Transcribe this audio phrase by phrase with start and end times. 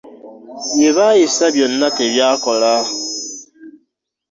[0.75, 2.73] Bye baayisa byonna tebyakola.